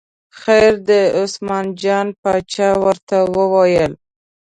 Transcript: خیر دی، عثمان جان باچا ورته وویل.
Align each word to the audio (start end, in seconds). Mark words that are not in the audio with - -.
خیر 0.41 0.73
دی، 0.87 1.01
عثمان 1.21 1.65
جان 1.81 2.07
باچا 2.21 2.69
ورته 2.83 3.17
وویل. 3.35 3.93